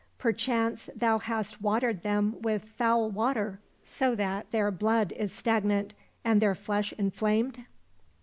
Perchance 0.17 0.89
thou 0.95 1.19
hast 1.19 1.61
watered 1.61 2.01
them 2.01 2.41
with 2.41 2.63
foul 2.63 3.11
water, 3.11 3.59
so 3.83 4.15
that 4.15 4.49
their 4.49 4.71
blood 4.71 5.11
is 5.11 5.31
stagnant, 5.31 5.93
and 6.25 6.41
their 6.41 6.55
flesh 6.55 6.91
inflamed 6.93 7.65